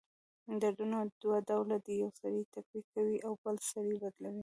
[0.61, 4.39] دردونه دوه ډؤله دی: یؤ سړی ټپي کوي اؤ بل سړی بدلؤي.